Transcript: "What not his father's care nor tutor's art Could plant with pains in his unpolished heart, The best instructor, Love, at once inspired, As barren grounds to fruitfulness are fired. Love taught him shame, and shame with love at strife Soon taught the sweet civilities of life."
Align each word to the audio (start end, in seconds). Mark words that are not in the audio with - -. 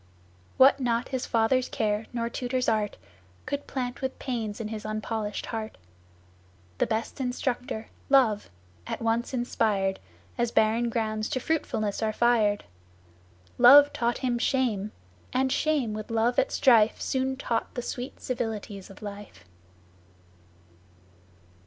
"What 0.57 0.79
not 0.79 1.09
his 1.09 1.27
father's 1.27 1.69
care 1.69 2.07
nor 2.11 2.27
tutor's 2.27 2.67
art 2.67 2.97
Could 3.45 3.67
plant 3.67 4.01
with 4.01 4.17
pains 4.17 4.59
in 4.59 4.69
his 4.69 4.83
unpolished 4.83 5.45
heart, 5.45 5.77
The 6.79 6.87
best 6.87 7.21
instructor, 7.21 7.87
Love, 8.09 8.49
at 8.87 8.99
once 8.99 9.31
inspired, 9.31 9.99
As 10.39 10.49
barren 10.51 10.89
grounds 10.89 11.29
to 11.29 11.39
fruitfulness 11.39 12.01
are 12.01 12.13
fired. 12.13 12.63
Love 13.59 13.93
taught 13.93 14.17
him 14.17 14.39
shame, 14.39 14.91
and 15.33 15.51
shame 15.51 15.93
with 15.93 16.09
love 16.09 16.39
at 16.39 16.51
strife 16.51 16.99
Soon 16.99 17.37
taught 17.37 17.71
the 17.75 17.83
sweet 17.83 18.19
civilities 18.19 18.89
of 18.89 19.03
life." 19.03 19.45